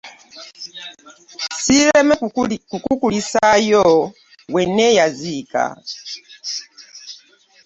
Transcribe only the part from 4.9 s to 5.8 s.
abaaziika.